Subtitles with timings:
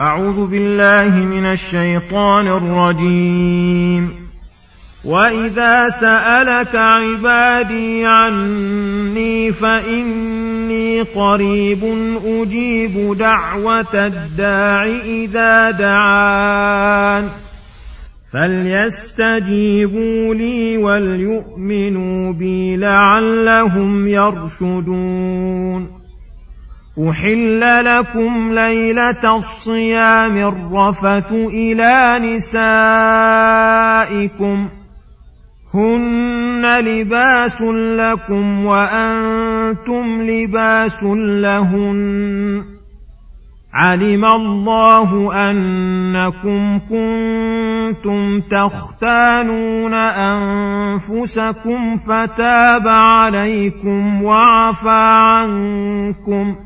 [0.00, 4.12] أعوذ بالله من الشيطان الرجيم.
[5.04, 11.84] وإذا سألك عبادي عني فإني قريب
[12.24, 17.28] أجيب دعوة الداع إذا دعان.
[18.32, 25.95] فليستجيبوا لي وليؤمنوا بي لعلهم يرشدون.
[26.98, 32.18] أحل لكم ليلة الصيام الرفث إلى
[34.08, 34.68] نسائكم
[35.74, 41.02] هن لباس لكم وأنتم لباس
[41.42, 42.64] لهن
[43.74, 49.94] علم الله أنكم كنتم تختانون
[51.04, 56.65] أنفسكم فتاب عليكم وعفى عنكم ۖ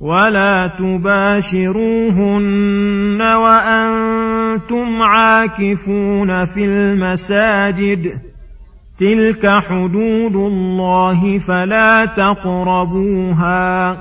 [0.00, 1.68] ولا تباشروهن
[3.22, 8.20] وأنتم عاكفون في المساجد
[9.00, 13.96] تلك حدود الله فلا تقربوها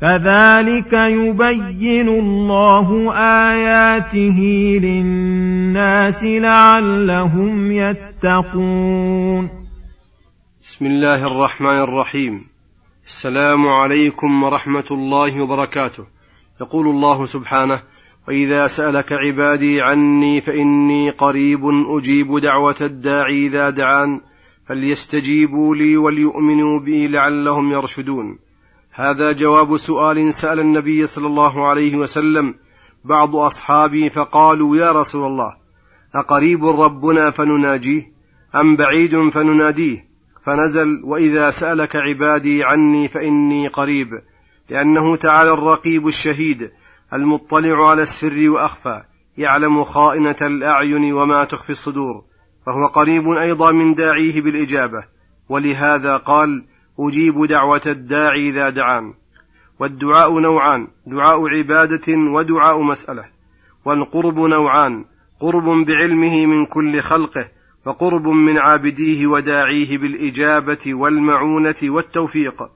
[0.00, 4.38] كذلك يبين الله اياته
[4.82, 9.48] للناس لعلهم يتقون
[10.62, 12.49] بسم الله الرحمن الرحيم
[13.10, 16.04] السلام عليكم ورحمة الله وبركاته.
[16.60, 17.82] يقول الله سبحانه
[18.28, 24.20] وإذا سألك عبادي عني فإني قريب أجيب دعوة الداعي إذا دعان
[24.66, 28.38] فليستجيبوا لي وليؤمنوا بي لعلهم يرشدون.
[28.92, 32.54] هذا جواب سؤال سأل النبي صلى الله عليه وسلم
[33.04, 35.56] بعض اصحابه فقالوا يا رسول الله
[36.14, 38.12] أقريب ربنا فنناجيه
[38.54, 40.09] أم بعيد فنناديه؟
[40.44, 44.22] فنزل وإذا سألك عبادي عني فإني قريب
[44.68, 46.70] لأنه تعالى الرقيب الشهيد
[47.12, 49.02] المطلع على السر وأخفى
[49.38, 52.24] يعلم خائنة الأعين وما تخفي الصدور
[52.66, 55.04] فهو قريب أيضا من داعيه بالإجابة
[55.48, 56.64] ولهذا قال
[56.98, 59.14] أجيب دعوة الداعي إذا دعان.
[59.80, 63.24] والدعاء نوعان دعاء عبادة ودعاء مسألة
[63.84, 65.04] والقرب نوعان
[65.40, 67.48] قرب بعلمه من كل خلقه
[67.84, 72.70] فقرب من عابديه وداعيه بالإجابة والمعونة والتوفيق.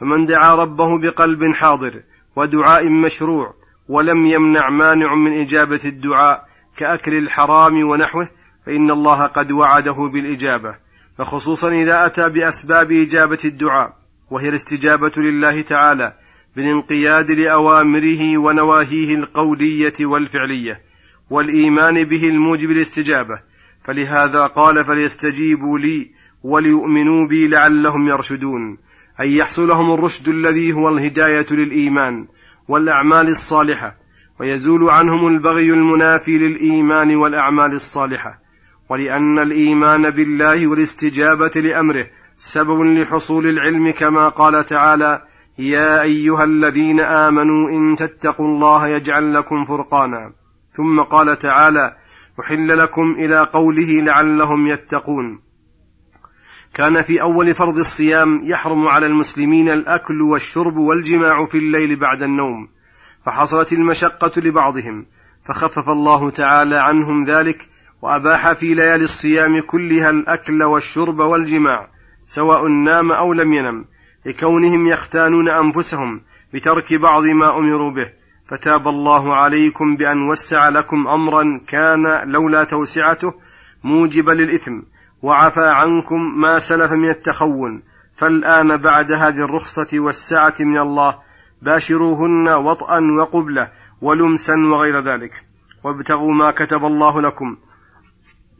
[0.00, 2.02] فمن دعا ربه بقلب حاضر
[2.36, 3.54] ودعاء مشروع
[3.88, 8.28] ولم يمنع مانع من إجابة الدعاء كأكل الحرام ونحوه
[8.66, 10.74] فإن الله قد وعده بالإجابة.
[11.18, 13.96] فخصوصا إذا أتى بأسباب إجابة الدعاء
[14.30, 16.12] وهي الاستجابة لله تعالى
[16.56, 20.80] بالانقياد لأوامره ونواهيه القولية والفعلية
[21.30, 23.40] والإيمان به الموجب الاستجابه
[23.84, 26.10] فلهذا قال فليستجيبوا لي
[26.42, 28.78] وليؤمنوا بي لعلهم يرشدون.
[29.20, 32.26] اي يحصل لهم الرشد الذي هو الهداية للإيمان
[32.68, 33.96] والأعمال الصالحة
[34.40, 38.38] ويزول عنهم البغي المنافي للإيمان والأعمال الصالحة.
[38.88, 42.06] ولأن الإيمان بالله والاستجابة لأمره
[42.36, 45.22] سبب لحصول العلم كما قال تعالى
[45.58, 50.32] يا أيها الذين آمنوا إن تتقوا الله يجعل لكم فرقانا.
[50.72, 51.96] ثم قال تعالى
[52.40, 55.40] أحل لكم إلى قوله لعلهم يتقون.
[56.74, 62.68] كان في أول فرض الصيام يحرم على المسلمين الأكل والشرب والجماع في الليل بعد النوم
[63.26, 65.06] فحصلت المشقة لبعضهم
[65.44, 67.68] فخفف الله تعالى عنهم ذلك
[68.02, 71.88] وأباح في ليالي الصيام كلها الأكل والشرب والجماع
[72.24, 73.84] سواء نام أو لم ينم
[74.26, 76.20] لكونهم يختانون أنفسهم
[76.54, 78.23] بترك بعض ما أمروا به.
[78.48, 83.34] فتاب الله عليكم بأن وسع لكم أمرا كان لولا توسعته
[83.84, 84.80] موجبا للإثم
[85.22, 87.82] وعفى عنكم ما سلف من التخون.
[88.16, 91.18] فالآن بعد هذه الرخصة والسعة من الله
[91.62, 93.68] باشروهن وطئا وقبلة
[94.00, 95.32] ولمسا وغير ذلك.
[95.84, 97.56] وابتغوا ما كتب الله لكم.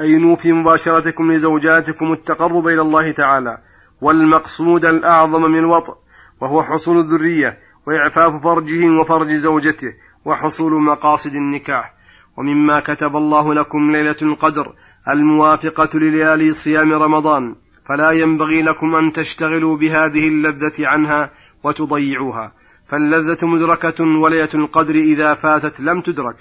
[0.00, 3.58] أي في مباشرتكم لزوجاتكم التقرب إلى الله تعالى.
[4.00, 5.96] والمقصود الأعظم من الوطء
[6.40, 7.65] وهو حصول الذرية.
[7.86, 9.94] وإعفاف فرجه وفرج زوجته
[10.24, 11.94] وحصول مقاصد النكاح.
[12.36, 14.72] ومما كتب الله لكم ليلة القدر
[15.08, 17.54] الموافقة لليالي صيام رمضان.
[17.84, 21.30] فلا ينبغي لكم أن تشتغلوا بهذه اللذة عنها
[21.64, 22.52] وتضيعوها.
[22.88, 26.36] فاللذة مدركة وليلة القدر إذا فاتت لم تدرك.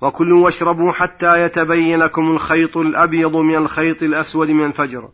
[0.00, 5.08] وكلوا واشربوا حتى يتبين لكم الخيط الأبيض من الخيط الأسود من الفجر.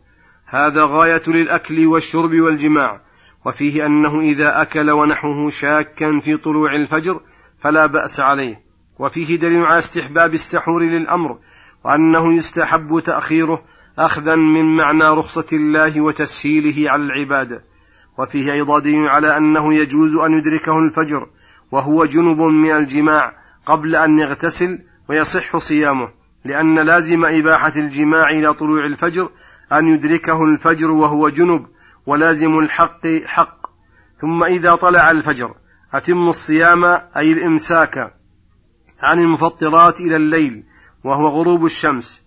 [0.46, 3.00] هذا غاية للأكل والشرب والجماع.
[3.46, 7.20] وفيه أنه إذا أكل ونحوه شاكا في طلوع الفجر
[7.60, 8.64] فلا بأس عليه.
[8.98, 11.38] وفيه دليل على استحباب السحور للأمر
[11.84, 13.62] وأنه يستحب تأخيره
[13.98, 17.62] أخذا من معنى رخصة الله وتسهيله على العباد.
[18.18, 21.28] وفيه أيضا دليل على أنه يجوز أن يدركه الفجر
[21.70, 23.32] وهو جنب من الجماع
[23.66, 26.08] قبل أن يغتسل ويصح صيامه
[26.44, 29.30] لأن لازم إباحة الجماع إلى طلوع الفجر
[29.72, 31.66] أن يدركه الفجر وهو جنب
[32.06, 33.66] ولازم الحق حق.
[34.20, 35.54] ثم إذا طلع الفجر
[35.94, 36.84] أتم الصيام
[37.16, 38.14] أي الإمساك
[39.02, 40.64] عن المفطرات إلى الليل
[41.04, 42.22] وهو غروب الشمس.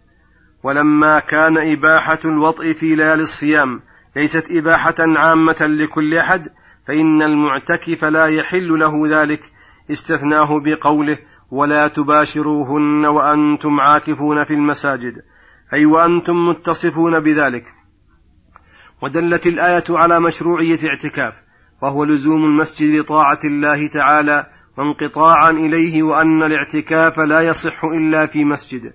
[0.64, 3.82] ولما كان إباحة الوطء في ليالي الصيام
[4.16, 6.50] ليست إباحة عامة لكل أحد
[6.88, 9.42] فإن المعتكف لا يحل له ذلك
[9.92, 11.18] استثناه بقوله
[11.52, 15.24] ولا تباشروهن وأنتم عاكفون في المساجد.
[15.74, 17.77] أي وأنتم متصفون بذلك.
[19.02, 21.34] ودلت الآية على مشروعية اعتكاف
[21.82, 24.48] وهو لزوم المسجد لطاعة الله تعالى
[24.78, 28.94] وانقطاعا إليه وأن الاعتكاف لا يصح إلا في مسجد.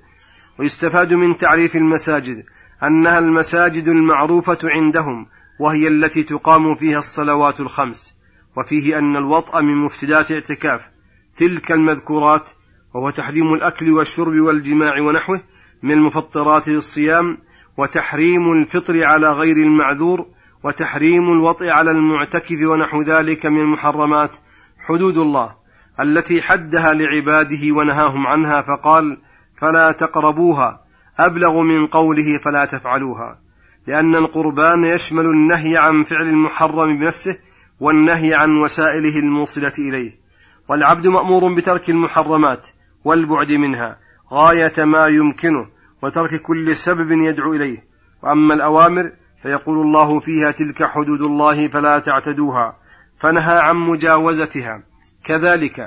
[0.59, 2.45] ويستفاد من تعريف المساجد
[2.83, 5.27] أنها المساجد المعروفة عندهم
[5.59, 8.15] وهي التي تقام فيها الصلوات الخمس.
[8.57, 10.91] وفيه أن الوطأ من مفسدات اعتكاف
[11.37, 12.49] تلك المذكورات
[12.95, 15.41] وهو تحريم الأكل والشرب والجماع ونحوه
[15.83, 17.39] من المفطرات للصيام
[17.77, 20.27] وتحريم الفطر على غير المعذور
[20.65, 24.37] وتحريم الوطء على المعتكف ونحو ذلك من المحرمات.
[24.79, 25.55] حدود الله
[26.01, 29.19] التي حدها لعباده ونهاهم عنها فقال
[29.61, 30.83] فلا تقربوها
[31.19, 33.39] أبلغ من قوله فلا تفعلوها
[33.87, 37.37] لأن القربان يشمل النهي عن فعل المحرم بنفسه
[37.81, 40.23] والنهي عن وسائله الموصلة إليه.
[40.69, 42.67] والعبد مأمور بترك المحرمات
[43.05, 43.99] والبعد منها
[44.33, 45.67] غاية ما يمكنه
[46.03, 47.85] وترك كل سبب يدعو إليه.
[48.23, 49.13] وأما الأوامر
[49.43, 52.77] فيقول الله فيها تلك حدود الله فلا تعتدوها
[53.21, 54.83] فنهى عن مجاوزتها.
[55.25, 55.81] كذلك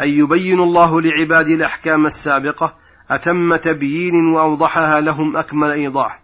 [0.00, 2.74] أن يبين الله لعباده الأحكام السابقة
[3.10, 6.22] أتم تبيين وأوضحها لهم أكمل إيضاح.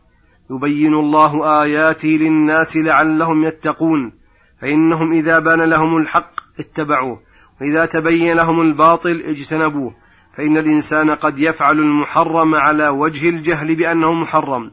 [0.50, 4.12] يبين الله آياته للناس لعلهم يتقون
[4.60, 7.20] فإنهم إذا بان لهم الحق اتبعوه
[7.60, 10.03] وإذا تبين لهم الباطل اجتنبوه.
[10.36, 14.70] فإن الإنسان قد يفعل المحرم على وجه الجهل بأنه محرم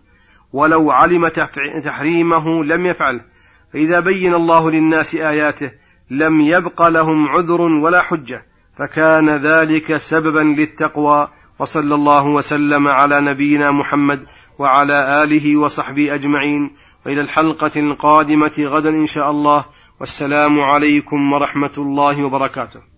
[0.54, 1.28] ولو علم
[1.84, 3.22] تحريمه لم يفعله
[3.74, 5.72] فإذا بين الله للناس آياته
[6.10, 8.46] لم يبق لهم عذر ولا حجة.
[8.78, 11.28] فكان ذلك سببا للتقوى.
[11.60, 14.26] وصلى الله وسلم على نبينا محمد
[14.60, 16.72] وعلى آله وصحبه أجمعين.
[17.06, 19.66] وإلى الحلقة القادمة غدا إن شاء الله.
[20.00, 22.91] والسلام عليكم ورحمة الله وبركاته.